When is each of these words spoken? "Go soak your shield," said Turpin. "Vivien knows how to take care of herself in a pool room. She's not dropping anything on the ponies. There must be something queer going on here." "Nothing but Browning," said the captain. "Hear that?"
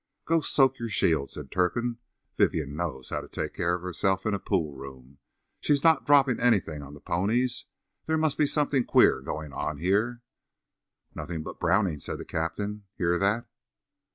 "Go 0.25 0.41
soak 0.41 0.79
your 0.79 0.89
shield," 0.89 1.29
said 1.29 1.51
Turpin. 1.51 1.99
"Vivien 2.35 2.75
knows 2.75 3.11
how 3.11 3.21
to 3.21 3.27
take 3.27 3.53
care 3.53 3.75
of 3.75 3.83
herself 3.83 4.25
in 4.25 4.33
a 4.33 4.39
pool 4.39 4.73
room. 4.75 5.19
She's 5.59 5.83
not 5.83 6.07
dropping 6.07 6.39
anything 6.39 6.81
on 6.81 6.95
the 6.95 6.99
ponies. 7.01 7.65
There 8.07 8.17
must 8.17 8.39
be 8.39 8.47
something 8.47 8.83
queer 8.83 9.21
going 9.21 9.53
on 9.53 9.77
here." 9.77 10.23
"Nothing 11.13 11.43
but 11.43 11.59
Browning," 11.59 11.99
said 11.99 12.17
the 12.17 12.25
captain. 12.25 12.85
"Hear 12.97 13.19
that?" 13.19 13.47